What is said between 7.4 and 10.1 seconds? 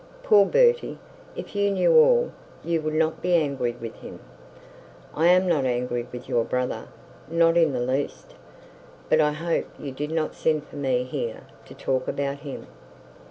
in the least. But I hope you did